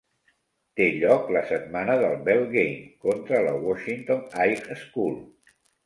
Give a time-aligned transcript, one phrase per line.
[0.79, 5.19] Té lloc la setmana del "Bell Game" contra la Washington High School.